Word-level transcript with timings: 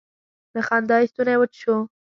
له 0.53 0.61
خندا 0.67 0.95
یې 1.01 1.09
ستونی 1.11 1.35
وچ 1.37 1.53
شو. 1.61 1.75